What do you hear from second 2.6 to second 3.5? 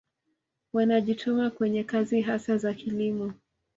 kilimo